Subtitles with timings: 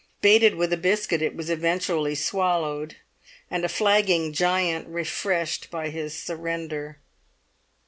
[0.19, 2.95] Baited with a biscuit it was eventually swallowed,
[3.51, 6.97] and a flagging giant refreshed by his surrender.